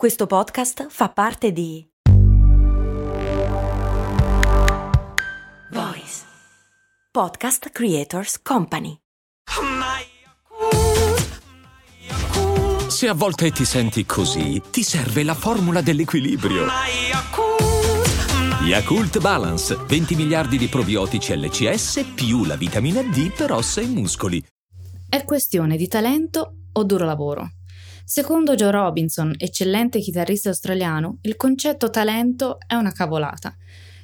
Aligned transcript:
Questo 0.00 0.26
podcast 0.26 0.86
fa 0.88 1.10
parte 1.10 1.52
di 1.52 1.86
Voice 5.72 6.22
Podcast 7.12 7.68
Creators 7.68 8.40
Company. 8.40 8.96
Se 12.88 13.08
a 13.08 13.12
volte 13.12 13.50
ti 13.50 13.66
senti 13.66 14.06
così, 14.06 14.62
ti 14.70 14.82
serve 14.82 15.22
la 15.22 15.34
formula 15.34 15.82
dell'equilibrio. 15.82 16.64
Yakult 18.62 19.20
Balance, 19.20 19.76
20 19.86 20.14
miliardi 20.14 20.56
di 20.56 20.68
probiotici 20.68 21.36
LCS 21.36 22.12
più 22.14 22.46
la 22.46 22.56
vitamina 22.56 23.02
D 23.02 23.34
per 23.36 23.52
ossa 23.52 23.82
e 23.82 23.86
muscoli. 23.86 24.42
È 25.10 25.22
questione 25.26 25.76
di 25.76 25.88
talento 25.88 26.54
o 26.72 26.84
duro 26.84 27.04
lavoro? 27.04 27.50
Secondo 28.10 28.56
Joe 28.56 28.72
Robinson, 28.72 29.32
eccellente 29.38 30.00
chitarrista 30.00 30.48
australiano, 30.48 31.18
il 31.20 31.36
concetto 31.36 31.90
talento 31.90 32.58
è 32.66 32.74
una 32.74 32.90
cavolata. 32.90 33.54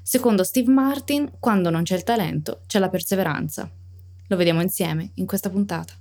Secondo 0.01 0.45
Steve 0.45 0.71
Martin, 0.71 1.29
quando 1.41 1.71
non 1.71 1.83
c'è 1.83 1.97
il 1.97 2.05
talento, 2.05 2.61
c'è 2.69 2.79
la 2.79 2.89
perseveranza. 2.89 3.69
Lo 4.29 4.37
vediamo 4.37 4.63
insieme 4.63 5.11
in 5.15 5.27
questa 5.27 5.51
puntata. 5.51 5.93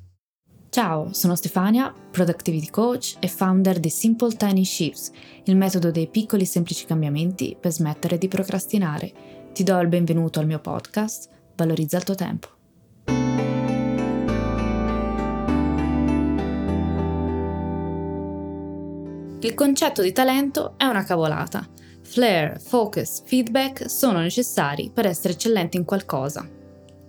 Ciao, 0.70 1.14
sono 1.14 1.36
Stefania, 1.36 1.92
Productivity 2.12 2.70
Coach 2.70 3.16
e 3.20 3.28
founder 3.28 3.80
di 3.80 3.90
Simple 3.90 4.36
Tiny 4.36 4.66
Shifts, 4.66 5.12
il 5.46 5.56
metodo 5.56 5.90
dei 5.90 6.06
piccoli 6.06 6.46
semplici 6.46 6.86
cambiamenti 6.86 7.58
per 7.60 7.72
smettere 7.72 8.20
di 8.20 8.28
procrastinare. 8.28 9.12
Ti 9.52 9.64
do 9.64 9.80
il 9.80 9.88
benvenuto 9.88 10.40
al 10.40 10.46
mio 10.46 10.60
podcast, 10.60 11.28
Valorizza 11.56 11.98
il 11.98 12.04
tuo 12.04 12.16
tempo. 12.16 12.55
Il 19.40 19.54
concetto 19.54 20.02
di 20.02 20.12
talento 20.12 20.74
è 20.78 20.86
una 20.86 21.04
cavolata. 21.04 21.68
Flair, 22.02 22.60
focus, 22.60 23.22
feedback 23.26 23.90
sono 23.90 24.20
necessari 24.20 24.90
per 24.94 25.06
essere 25.06 25.34
eccellenti 25.34 25.78
in 25.78 25.86
qualcosa. 25.86 26.48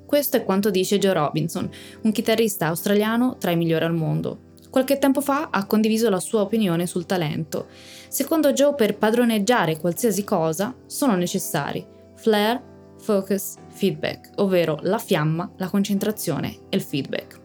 Questo 0.05 0.37
è 0.37 0.45
quanto 0.45 0.71
dice 0.71 0.99
Joe 0.99 1.13
Robinson, 1.13 1.69
un 2.03 2.13
chitarrista 2.13 2.67
australiano 2.67 3.37
tra 3.39 3.53
i 3.53 3.57
migliori 3.57 3.85
al 3.85 3.95
mondo. 3.95 4.41
Qualche 4.71 4.99
tempo 4.99 5.21
fa 5.21 5.49
ha 5.51 5.67
condiviso 5.67 6.11
la 6.11 6.21
sua 6.21 6.43
opinione 6.43 6.87
sul 6.87 7.07
talento. 7.07 7.69
Secondo 8.09 8.53
Joe, 8.53 8.75
per 8.75 8.99
padroneggiare 8.99 9.79
qualsiasi 9.79 10.25
cosa 10.25 10.75
sono 10.87 11.17
necessari 11.17 11.95
flair, 12.17 12.61
focus, 12.99 13.55
feedback, 13.69 14.33
ovvero 14.37 14.79
la 14.83 14.99
fiamma, 14.99 15.51
la 15.57 15.69
concentrazione 15.69 16.59
e 16.69 16.77
il 16.77 16.83
feedback. 16.83 17.45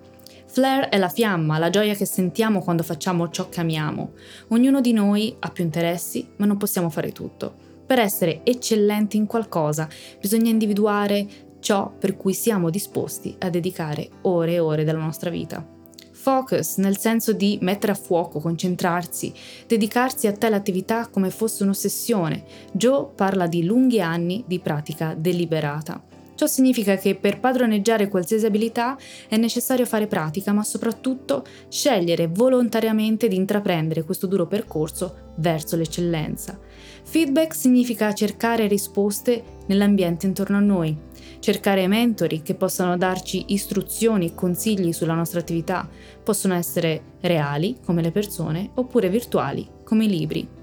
Flair 0.53 0.89
è 0.89 0.97
la 0.97 1.07
fiamma, 1.07 1.57
la 1.57 1.69
gioia 1.69 1.93
che 1.93 2.05
sentiamo 2.05 2.61
quando 2.61 2.83
facciamo 2.83 3.29
ciò 3.29 3.47
che 3.47 3.61
amiamo. 3.61 4.11
Ognuno 4.49 4.81
di 4.81 4.91
noi 4.91 5.33
ha 5.39 5.49
più 5.49 5.63
interessi, 5.63 6.27
ma 6.35 6.45
non 6.45 6.57
possiamo 6.57 6.89
fare 6.89 7.13
tutto. 7.13 7.53
Per 7.85 7.97
essere 7.97 8.41
eccellenti 8.43 9.15
in 9.15 9.27
qualcosa 9.27 9.87
bisogna 10.19 10.49
individuare 10.49 11.25
ciò 11.61 11.89
per 11.97 12.17
cui 12.17 12.33
siamo 12.33 12.69
disposti 12.69 13.33
a 13.39 13.49
dedicare 13.49 14.09
ore 14.23 14.55
e 14.55 14.59
ore 14.59 14.83
della 14.83 14.99
nostra 14.99 15.29
vita. 15.29 15.65
Focus 16.11 16.79
nel 16.79 16.97
senso 16.97 17.31
di 17.31 17.57
mettere 17.61 17.93
a 17.93 17.95
fuoco, 17.95 18.41
concentrarsi, 18.41 19.33
dedicarsi 19.65 20.27
a 20.27 20.33
tale 20.33 20.57
attività 20.57 21.07
come 21.07 21.29
fosse 21.29 21.63
un'ossessione. 21.63 22.43
Joe 22.73 23.07
parla 23.15 23.47
di 23.47 23.63
lunghi 23.63 24.01
anni 24.01 24.43
di 24.45 24.59
pratica 24.59 25.15
deliberata. 25.17 26.10
Ciò 26.41 26.47
significa 26.47 26.95
che 26.95 27.13
per 27.13 27.39
padroneggiare 27.39 28.07
qualsiasi 28.07 28.47
abilità 28.47 28.97
è 29.27 29.37
necessario 29.37 29.85
fare 29.85 30.07
pratica, 30.07 30.51
ma 30.51 30.63
soprattutto 30.63 31.45
scegliere 31.69 32.25
volontariamente 32.25 33.27
di 33.27 33.35
intraprendere 33.35 34.01
questo 34.03 34.25
duro 34.25 34.47
percorso 34.47 35.33
verso 35.35 35.75
l'eccellenza. 35.75 36.59
Feedback 37.03 37.53
significa 37.53 38.11
cercare 38.15 38.65
risposte 38.65 39.59
nell'ambiente 39.67 40.25
intorno 40.25 40.57
a 40.57 40.61
noi, 40.61 40.97
cercare 41.37 41.85
mentori 41.85 42.41
che 42.41 42.55
possano 42.55 42.97
darci 42.97 43.45
istruzioni 43.49 44.25
e 44.25 44.33
consigli 44.33 44.93
sulla 44.93 45.13
nostra 45.13 45.41
attività. 45.41 45.87
Possono 46.23 46.55
essere 46.55 47.17
reali, 47.21 47.77
come 47.85 48.01
le 48.01 48.09
persone, 48.09 48.71
oppure 48.73 49.09
virtuali, 49.09 49.69
come 49.83 50.05
i 50.05 50.09
libri. 50.09 50.59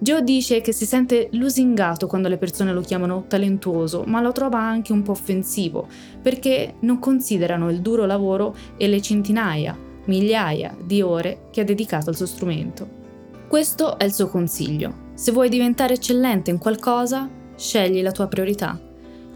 Joe 0.00 0.22
dice 0.22 0.60
che 0.60 0.72
si 0.72 0.86
sente 0.86 1.28
lusingato 1.32 2.06
quando 2.06 2.28
le 2.28 2.38
persone 2.38 2.72
lo 2.72 2.82
chiamano 2.82 3.24
talentuoso, 3.26 4.04
ma 4.06 4.20
lo 4.20 4.30
trova 4.30 4.60
anche 4.60 4.92
un 4.92 5.02
po' 5.02 5.10
offensivo, 5.10 5.88
perché 6.22 6.74
non 6.80 7.00
considerano 7.00 7.68
il 7.68 7.80
duro 7.80 8.06
lavoro 8.06 8.54
e 8.76 8.86
le 8.86 9.02
centinaia, 9.02 9.76
migliaia 10.04 10.76
di 10.80 11.02
ore 11.02 11.48
che 11.50 11.62
ha 11.62 11.64
dedicato 11.64 12.10
al 12.10 12.16
suo 12.16 12.26
strumento. 12.26 12.88
Questo 13.48 13.98
è 13.98 14.04
il 14.04 14.12
suo 14.12 14.28
consiglio. 14.28 15.06
Se 15.14 15.32
vuoi 15.32 15.48
diventare 15.48 15.94
eccellente 15.94 16.50
in 16.50 16.58
qualcosa, 16.58 17.28
scegli 17.56 18.00
la 18.00 18.12
tua 18.12 18.28
priorità. 18.28 18.80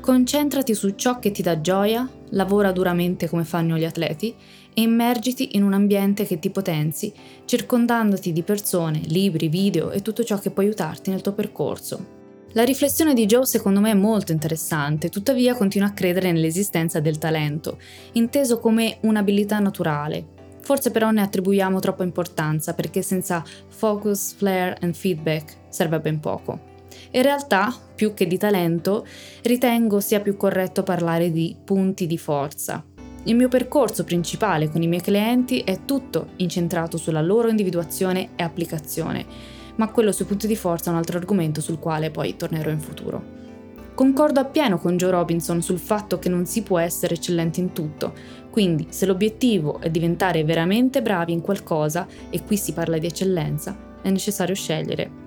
Concentrati 0.00 0.74
su 0.74 0.90
ciò 0.90 1.18
che 1.18 1.32
ti 1.32 1.42
dà 1.42 1.60
gioia, 1.60 2.08
lavora 2.30 2.70
duramente 2.70 3.28
come 3.28 3.44
fanno 3.44 3.76
gli 3.76 3.84
atleti 3.84 4.34
e 4.74 4.82
immergiti 4.82 5.56
in 5.56 5.62
un 5.62 5.72
ambiente 5.72 6.24
che 6.24 6.38
ti 6.38 6.50
potenzi, 6.50 7.12
circondandoti 7.44 8.32
di 8.32 8.42
persone, 8.42 9.00
libri, 9.06 9.48
video 9.48 9.90
e 9.90 10.02
tutto 10.02 10.24
ciò 10.24 10.38
che 10.38 10.50
può 10.50 10.62
aiutarti 10.62 11.10
nel 11.10 11.20
tuo 11.20 11.32
percorso. 11.32 12.20
La 12.54 12.64
riflessione 12.64 13.14
di 13.14 13.24
Joe 13.24 13.46
secondo 13.46 13.80
me 13.80 13.92
è 13.92 13.94
molto 13.94 14.32
interessante, 14.32 15.08
tuttavia 15.08 15.54
continua 15.54 15.88
a 15.88 15.92
credere 15.92 16.32
nell'esistenza 16.32 17.00
del 17.00 17.16
talento, 17.16 17.78
inteso 18.12 18.58
come 18.58 18.98
un'abilità 19.02 19.58
naturale. 19.58 20.40
Forse 20.60 20.90
però 20.90 21.10
ne 21.10 21.22
attribuiamo 21.22 21.80
troppa 21.80 22.04
importanza 22.04 22.74
perché 22.74 23.00
senza 23.00 23.42
focus, 23.68 24.34
flare 24.34 24.76
and 24.80 24.94
feedback 24.94 25.56
serve 25.70 25.98
ben 26.00 26.20
poco. 26.20 26.70
In 27.12 27.22
realtà, 27.22 27.74
più 27.94 28.12
che 28.12 28.26
di 28.26 28.36
talento, 28.36 29.06
ritengo 29.42 30.00
sia 30.00 30.20
più 30.20 30.36
corretto 30.36 30.82
parlare 30.82 31.30
di 31.30 31.56
punti 31.64 32.06
di 32.06 32.18
forza, 32.18 32.84
il 33.24 33.36
mio 33.36 33.48
percorso 33.48 34.02
principale 34.02 34.68
con 34.68 34.82
i 34.82 34.88
miei 34.88 35.00
clienti 35.00 35.60
è 35.60 35.84
tutto 35.84 36.30
incentrato 36.36 36.96
sulla 36.96 37.22
loro 37.22 37.48
individuazione 37.48 38.30
e 38.34 38.42
applicazione, 38.42 39.24
ma 39.76 39.88
quello 39.90 40.10
sui 40.10 40.24
punti 40.24 40.48
di 40.48 40.56
forza 40.56 40.90
è 40.90 40.92
un 40.92 40.98
altro 40.98 41.18
argomento 41.18 41.60
sul 41.60 41.78
quale 41.78 42.10
poi 42.10 42.36
tornerò 42.36 42.70
in 42.70 42.80
futuro. 42.80 43.40
Concordo 43.94 44.40
appieno 44.40 44.78
con 44.78 44.96
Joe 44.96 45.10
Robinson 45.10 45.62
sul 45.62 45.78
fatto 45.78 46.18
che 46.18 46.28
non 46.28 46.46
si 46.46 46.62
può 46.62 46.78
essere 46.78 47.14
eccellenti 47.14 47.60
in 47.60 47.72
tutto, 47.72 48.12
quindi 48.50 48.86
se 48.90 49.06
l'obiettivo 49.06 49.80
è 49.80 49.88
diventare 49.90 50.42
veramente 50.44 51.00
bravi 51.00 51.32
in 51.32 51.42
qualcosa, 51.42 52.06
e 52.28 52.42
qui 52.42 52.56
si 52.56 52.72
parla 52.72 52.98
di 52.98 53.06
eccellenza, 53.06 53.76
è 54.02 54.10
necessario 54.10 54.54
scegliere. 54.54 55.20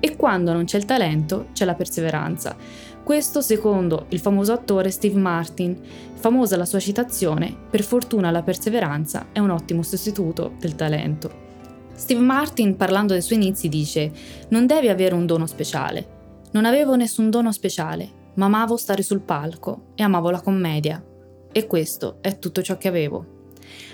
E 0.00 0.16
quando 0.16 0.52
non 0.52 0.66
c'è 0.66 0.76
il 0.76 0.84
talento, 0.84 1.46
c'è 1.52 1.64
la 1.64 1.74
perseveranza. 1.74 2.56
Questo 3.04 3.42
secondo 3.42 4.06
il 4.08 4.18
famoso 4.18 4.54
attore 4.54 4.90
Steve 4.90 5.20
Martin. 5.20 5.78
Famosa 6.14 6.56
la 6.56 6.64
sua 6.64 6.78
citazione, 6.78 7.54
per 7.68 7.82
fortuna 7.82 8.30
la 8.30 8.42
perseveranza 8.42 9.26
è 9.30 9.40
un 9.40 9.50
ottimo 9.50 9.82
sostituto 9.82 10.54
del 10.58 10.74
talento. 10.74 11.42
Steve 11.92 12.22
Martin, 12.22 12.76
parlando 12.76 13.12
dei 13.12 13.20
suoi 13.20 13.40
inizi, 13.40 13.68
dice: 13.68 14.10
Non 14.48 14.64
devi 14.64 14.88
avere 14.88 15.14
un 15.14 15.26
dono 15.26 15.44
speciale. 15.44 16.46
Non 16.52 16.64
avevo 16.64 16.96
nessun 16.96 17.28
dono 17.28 17.52
speciale, 17.52 18.10
ma 18.36 18.46
amavo 18.46 18.78
stare 18.78 19.02
sul 19.02 19.20
palco 19.20 19.88
e 19.94 20.02
amavo 20.02 20.30
la 20.30 20.40
commedia. 20.40 21.04
E 21.52 21.66
questo 21.66 22.16
è 22.22 22.38
tutto 22.38 22.62
ciò 22.62 22.78
che 22.78 22.88
avevo. 22.88 23.26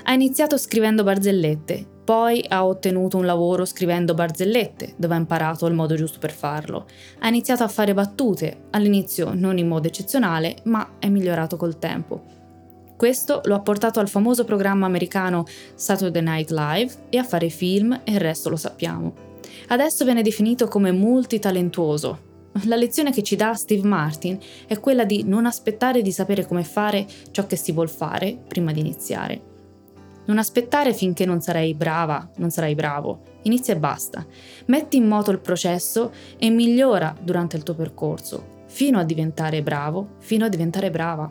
Ha 0.04 0.12
iniziato 0.12 0.56
scrivendo 0.56 1.03
barzellette, 1.03 1.89
poi 2.05 2.44
ha 2.49 2.66
ottenuto 2.66 3.16
un 3.16 3.27
lavoro 3.27 3.65
scrivendo 3.65 4.15
barzellette, 4.15 4.94
dove 4.97 5.15
ha 5.15 5.19
imparato 5.19 5.66
il 5.66 5.75
modo 5.75 5.94
giusto 5.94 6.19
per 6.19 6.33
farlo. 6.33 6.87
Ha 7.21 7.28
iniziato 7.28 7.62
a 7.62 7.69
fare 7.69 7.94
battute, 7.94 8.65
all'inizio 8.71 9.33
non 9.34 9.59
in 9.59 9.69
modo 9.69 9.87
eccezionale, 9.87 10.56
ma 10.65 10.97
è 10.99 11.09
migliorato 11.09 11.56
col 11.56 11.78
tempo. 11.78 12.38
Questo 12.97 13.41
lo 13.44 13.55
ha 13.55 13.61
portato 13.61 13.99
al 13.99 14.09
famoso 14.09 14.44
programma 14.44 14.87
americano 14.87 15.44
Saturday 15.75 16.22
Night 16.22 16.50
Live 16.50 16.94
e 17.09 17.16
a 17.16 17.25
fare 17.25 17.49
film 17.49 17.99
e 18.05 18.12
il 18.12 18.21
resto 18.21 18.50
lo 18.50 18.56
sappiamo. 18.56 19.15
Adesso 19.69 20.05
viene 20.05 20.22
definito 20.22 20.69
come 20.69 20.93
multitalentuoso. 20.93 22.29
La 22.64 22.76
lezione 22.76 23.12
che 23.12 23.23
ci 23.23 23.37
dà 23.37 23.55
Steve 23.55 23.87
Martin 23.87 24.38
è 24.67 24.79
quella 24.81 25.05
di 25.05 25.23
non 25.25 25.46
aspettare 25.46 26.03
di 26.03 26.12
sapere 26.12 26.46
come 26.46 26.64
fare 26.64 27.06
ciò 27.31 27.46
che 27.46 27.56
si 27.56 27.73
vuol 27.73 27.88
fare 27.88 28.37
prima 28.46 28.73
di 28.73 28.81
iniziare. 28.81 29.50
Non 30.31 30.38
aspettare 30.38 30.94
finché 30.94 31.25
non 31.25 31.41
sarai 31.41 31.75
brava, 31.75 32.31
non 32.37 32.50
sarai 32.50 32.77
bravo. 32.77 33.23
Inizia 33.43 33.75
e 33.75 33.79
basta. 33.79 34.25
Metti 34.67 34.97
in 34.97 35.09
moto 35.09 35.32
il 35.32 35.41
processo 35.41 36.12
e 36.38 36.50
migliora 36.50 37.12
durante 37.21 37.56
il 37.56 37.65
tuo 37.65 37.75
percorso, 37.75 38.62
fino 38.69 39.00
a 39.00 39.03
diventare 39.03 39.61
bravo, 39.61 40.11
fino 40.21 40.44
a 40.44 40.49
diventare 40.49 40.88
brava. 40.93 41.29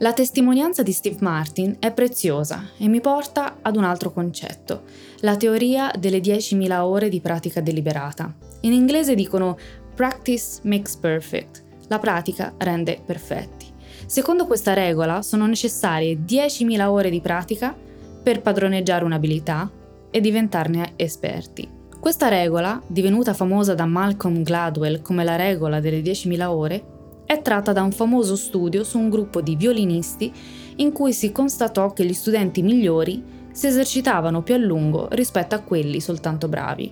La 0.00 0.12
testimonianza 0.12 0.82
di 0.82 0.92
Steve 0.92 1.16
Martin 1.20 1.76
è 1.78 1.92
preziosa 1.92 2.68
e 2.76 2.88
mi 2.88 3.00
porta 3.00 3.56
ad 3.62 3.76
un 3.76 3.84
altro 3.84 4.12
concetto, 4.12 4.82
la 5.20 5.38
teoria 5.38 5.90
delle 5.98 6.18
10.000 6.20 6.78
ore 6.78 7.08
di 7.08 7.22
pratica 7.22 7.62
deliberata. 7.62 8.34
In 8.60 8.74
inglese 8.74 9.14
dicono 9.14 9.56
practice 9.94 10.60
makes 10.64 10.94
perfect, 10.96 11.64
la 11.88 11.98
pratica 11.98 12.52
rende 12.58 13.00
perfetti. 13.02 13.66
Secondo 14.04 14.46
questa 14.46 14.74
regola 14.74 15.22
sono 15.22 15.46
necessarie 15.46 16.18
10.000 16.22 16.82
ore 16.84 17.08
di 17.08 17.22
pratica 17.22 17.88
per 18.22 18.42
padroneggiare 18.42 19.04
un'abilità 19.04 19.70
e 20.10 20.20
diventarne 20.20 20.92
esperti. 20.96 21.68
Questa 22.00 22.28
regola, 22.28 22.80
divenuta 22.86 23.34
famosa 23.34 23.74
da 23.74 23.84
Malcolm 23.84 24.42
Gladwell 24.42 25.02
come 25.02 25.22
la 25.22 25.36
regola 25.36 25.80
delle 25.80 26.00
10.000 26.00 26.42
ore, 26.46 26.84
è 27.26 27.42
tratta 27.42 27.72
da 27.72 27.82
un 27.82 27.92
famoso 27.92 28.36
studio 28.36 28.82
su 28.82 28.98
un 28.98 29.08
gruppo 29.08 29.40
di 29.40 29.54
violinisti 29.54 30.32
in 30.76 30.92
cui 30.92 31.12
si 31.12 31.30
constatò 31.30 31.92
che 31.92 32.04
gli 32.04 32.12
studenti 32.12 32.62
migliori 32.62 33.22
si 33.52 33.66
esercitavano 33.66 34.42
più 34.42 34.54
a 34.54 34.58
lungo 34.58 35.08
rispetto 35.10 35.54
a 35.54 35.60
quelli 35.60 36.00
soltanto 36.00 36.48
bravi. 36.48 36.90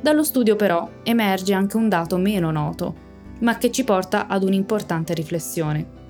Dallo 0.00 0.22
studio 0.22 0.54
però 0.54 0.88
emerge 1.02 1.54
anche 1.54 1.76
un 1.76 1.88
dato 1.88 2.18
meno 2.18 2.50
noto, 2.50 2.94
ma 3.40 3.56
che 3.56 3.70
ci 3.70 3.84
porta 3.84 4.26
ad 4.26 4.42
un'importante 4.42 5.14
riflessione. 5.14 6.03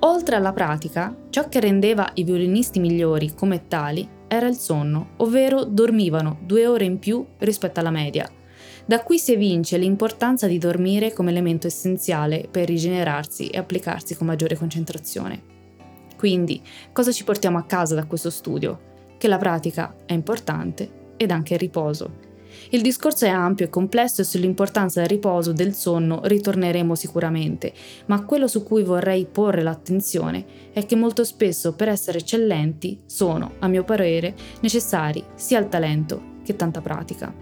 Oltre 0.00 0.36
alla 0.36 0.52
pratica, 0.52 1.12
ciò 1.28 1.48
che 1.48 1.58
rendeva 1.58 2.08
i 2.14 2.22
violinisti 2.22 2.78
migliori 2.78 3.34
come 3.34 3.66
tali 3.66 4.08
era 4.28 4.46
il 4.46 4.54
sonno, 4.54 5.10
ovvero 5.16 5.64
dormivano 5.64 6.38
due 6.42 6.68
ore 6.68 6.84
in 6.84 7.00
più 7.00 7.26
rispetto 7.38 7.80
alla 7.80 7.90
media, 7.90 8.30
da 8.84 9.02
qui 9.02 9.18
si 9.18 9.32
evince 9.32 9.76
l'importanza 9.76 10.46
di 10.46 10.56
dormire 10.56 11.12
come 11.12 11.30
elemento 11.30 11.66
essenziale 11.66 12.46
per 12.48 12.68
rigenerarsi 12.68 13.48
e 13.48 13.58
applicarsi 13.58 14.16
con 14.16 14.28
maggiore 14.28 14.56
concentrazione. 14.56 15.42
Quindi, 16.16 16.62
cosa 16.92 17.10
ci 17.10 17.24
portiamo 17.24 17.58
a 17.58 17.64
casa 17.64 17.96
da 17.96 18.06
questo 18.06 18.30
studio? 18.30 18.80
Che 19.18 19.28
la 19.28 19.36
pratica 19.36 19.94
è 20.06 20.12
importante 20.12 21.14
ed 21.16 21.32
anche 21.32 21.54
il 21.54 21.60
riposo. 21.60 22.27
Il 22.70 22.82
discorso 22.82 23.24
è 23.24 23.28
ampio 23.28 23.66
e 23.66 23.70
complesso 23.70 24.20
e 24.20 24.24
sull'importanza 24.24 25.00
del 25.00 25.08
riposo 25.08 25.52
del 25.52 25.74
sonno 25.74 26.20
ritorneremo 26.24 26.94
sicuramente, 26.94 27.72
ma 28.06 28.24
quello 28.24 28.46
su 28.46 28.62
cui 28.62 28.82
vorrei 28.82 29.26
porre 29.26 29.62
l'attenzione 29.62 30.44
è 30.72 30.84
che 30.84 30.96
molto 30.96 31.24
spesso 31.24 31.74
per 31.74 31.88
essere 31.88 32.18
eccellenti 32.18 33.00
sono, 33.06 33.52
a 33.60 33.68
mio 33.68 33.84
parere, 33.84 34.34
necessari 34.60 35.24
sia 35.34 35.58
il 35.58 35.68
talento 35.68 36.36
che 36.44 36.56
tanta 36.56 36.80
pratica. 36.80 37.32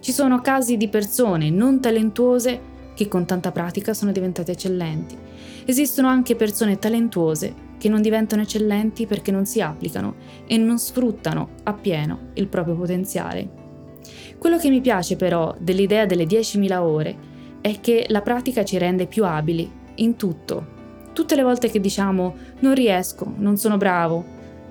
Ci 0.00 0.12
sono 0.12 0.40
casi 0.40 0.76
di 0.76 0.88
persone 0.88 1.50
non 1.50 1.80
talentuose 1.80 2.74
che 2.94 3.08
con 3.08 3.26
tanta 3.26 3.52
pratica 3.52 3.92
sono 3.92 4.12
diventate 4.12 4.52
eccellenti. 4.52 5.16
Esistono 5.64 6.08
anche 6.08 6.36
persone 6.36 6.78
talentuose 6.78 7.64
che 7.78 7.88
non 7.88 8.00
diventano 8.00 8.42
eccellenti 8.42 9.06
perché 9.06 9.30
non 9.30 9.46
si 9.46 9.60
applicano 9.60 10.14
e 10.46 10.56
non 10.56 10.78
sfruttano 10.78 11.50
appieno 11.64 12.30
il 12.34 12.48
proprio 12.48 12.76
potenziale. 12.76 13.55
Quello 14.38 14.58
che 14.58 14.70
mi 14.70 14.80
piace 14.80 15.16
però 15.16 15.54
dell'idea 15.58 16.06
delle 16.06 16.24
10.000 16.24 16.76
ore 16.78 17.16
è 17.60 17.80
che 17.80 18.06
la 18.08 18.22
pratica 18.22 18.64
ci 18.64 18.78
rende 18.78 19.06
più 19.06 19.24
abili 19.24 19.70
in 19.96 20.16
tutto. 20.16 20.74
Tutte 21.12 21.34
le 21.34 21.42
volte 21.42 21.70
che 21.70 21.80
diciamo 21.80 22.34
non 22.60 22.74
riesco, 22.74 23.32
non 23.38 23.56
sono 23.56 23.76
bravo, 23.76 24.24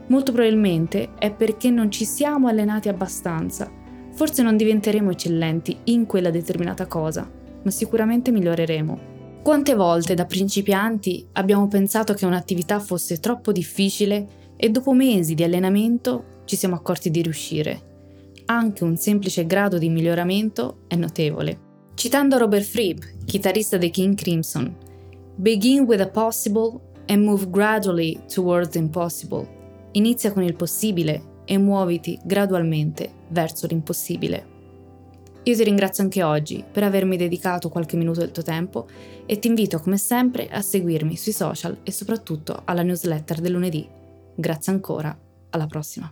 molto 0.07 0.31
probabilmente 0.31 1.09
è 1.17 1.31
perché 1.31 1.69
non 1.69 1.89
ci 1.89 2.05
siamo 2.05 2.47
allenati 2.47 2.89
abbastanza 2.89 3.83
Forse 4.15 4.43
non 4.43 4.55
diventeremo 4.55 5.11
eccellenti 5.11 5.77
in 5.85 6.05
quella 6.05 6.29
determinata 6.29 6.87
cosa, 6.87 7.29
ma 7.61 7.69
sicuramente 7.69 8.31
miglioreremo. 8.31 9.13
Quante 9.43 9.75
volte 9.75 10.13
da 10.13 10.25
principianti 10.25 11.27
abbiamo 11.33 11.67
pensato 11.67 12.13
che 12.13 12.25
un'attività 12.25 12.79
fosse 12.79 13.19
troppo 13.19 13.51
difficile 13.51 14.53
e 14.55 14.69
dopo 14.69 14.93
mesi 14.93 15.35
di 15.35 15.43
allenamento 15.43 16.43
ci 16.45 16.55
siamo 16.55 16.75
accorti 16.75 17.11
di 17.11 17.21
riuscire. 17.21 17.94
Anche 18.47 18.83
un 18.83 18.95
semplice 18.95 19.47
grado 19.47 19.79
di 19.79 19.89
miglioramento 19.89 20.81
è 20.87 20.95
notevole. 20.95 21.59
Citando 21.95 22.37
Robert 22.37 22.63
Fripp, 22.63 23.01
chitarrista 23.25 23.77
dei 23.77 23.89
King 23.89 24.15
Crimson, 24.15 24.75
Begin 25.35 25.81
with 25.81 25.97
the 25.97 26.07
possible 26.07 26.79
and 27.07 27.23
move 27.23 27.49
gradually 27.49 28.19
towards 28.31 28.69
the 28.69 28.77
impossible. 28.77 29.47
Inizia 29.93 30.31
con 30.31 30.43
il 30.43 30.55
possibile 30.55 31.41
e 31.45 31.57
muoviti 31.57 32.19
gradualmente 32.23 33.11
verso 33.29 33.65
l'impossibile. 33.65 34.53
Io 35.43 35.55
ti 35.55 35.63
ringrazio 35.63 36.03
anche 36.03 36.21
oggi 36.21 36.63
per 36.71 36.83
avermi 36.83 37.17
dedicato 37.17 37.69
qualche 37.69 37.97
minuto 37.97 38.19
del 38.19 38.31
tuo 38.31 38.43
tempo 38.43 38.87
e 39.25 39.39
ti 39.39 39.47
invito 39.47 39.79
come 39.79 39.97
sempre 39.97 40.47
a 40.49 40.61
seguirmi 40.61 41.15
sui 41.15 41.31
social 41.31 41.79
e 41.81 41.91
soprattutto 41.91 42.61
alla 42.65 42.83
newsletter 42.83 43.41
del 43.41 43.51
lunedì. 43.53 43.87
Grazie 44.35 44.71
ancora, 44.71 45.17
alla 45.49 45.67
prossima. 45.67 46.11